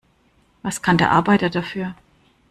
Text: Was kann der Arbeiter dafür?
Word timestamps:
Was 0.63 0.81
kann 0.81 0.97
der 0.97 1.11
Arbeiter 1.11 1.51
dafür? 1.51 1.93